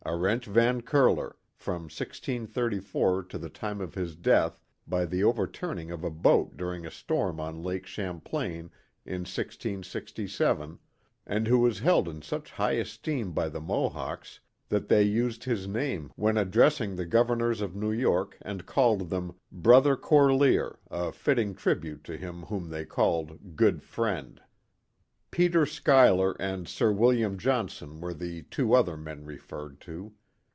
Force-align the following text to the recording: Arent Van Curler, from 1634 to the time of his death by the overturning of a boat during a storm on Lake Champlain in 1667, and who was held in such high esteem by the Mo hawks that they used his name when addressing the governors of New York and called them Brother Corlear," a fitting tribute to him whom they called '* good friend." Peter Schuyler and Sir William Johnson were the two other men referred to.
Arent 0.03 0.45
Van 0.45 0.81
Curler, 0.81 1.35
from 1.55 1.83
1634 1.83 3.21
to 3.25 3.37
the 3.37 3.51
time 3.51 3.79
of 3.79 3.93
his 3.93 4.15
death 4.15 4.59
by 4.87 5.05
the 5.05 5.23
overturning 5.23 5.91
of 5.91 6.03
a 6.03 6.09
boat 6.09 6.57
during 6.57 6.87
a 6.87 6.91
storm 6.91 7.39
on 7.39 7.61
Lake 7.61 7.85
Champlain 7.85 8.71
in 9.05 9.21
1667, 9.29 10.79
and 11.27 11.47
who 11.47 11.59
was 11.59 11.79
held 11.79 12.07
in 12.09 12.23
such 12.23 12.49
high 12.53 12.73
esteem 12.73 13.31
by 13.31 13.47
the 13.47 13.61
Mo 13.61 13.89
hawks 13.89 14.39
that 14.69 14.87
they 14.89 15.03
used 15.03 15.43
his 15.43 15.67
name 15.67 16.11
when 16.15 16.35
addressing 16.35 16.95
the 16.95 17.05
governors 17.05 17.61
of 17.61 17.75
New 17.75 17.91
York 17.91 18.39
and 18.41 18.65
called 18.65 19.11
them 19.11 19.35
Brother 19.51 19.95
Corlear," 19.95 20.79
a 20.89 21.11
fitting 21.11 21.53
tribute 21.53 22.03
to 22.05 22.17
him 22.17 22.41
whom 22.41 22.69
they 22.71 22.85
called 22.85 23.55
'* 23.55 23.55
good 23.55 23.83
friend." 23.83 24.41
Peter 25.31 25.65
Schuyler 25.65 26.35
and 26.41 26.67
Sir 26.67 26.91
William 26.91 27.37
Johnson 27.37 28.01
were 28.01 28.13
the 28.13 28.41
two 28.41 28.73
other 28.73 28.97
men 28.97 29.23
referred 29.23 29.79
to. 29.79 30.11